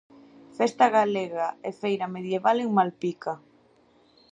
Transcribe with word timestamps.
Festa 0.57 0.85
galega 0.97 1.47
e 1.69 1.71
feira 1.81 2.07
medieval 2.15 2.57
en 2.65 2.69
Malpica. 2.77 3.33